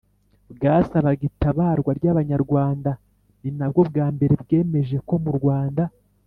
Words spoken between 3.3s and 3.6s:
ni